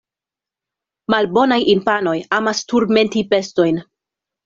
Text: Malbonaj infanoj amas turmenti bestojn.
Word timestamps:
Malbonaj 1.15 1.61
infanoj 1.75 2.17
amas 2.41 2.65
turmenti 2.75 3.27
bestojn. 3.37 3.83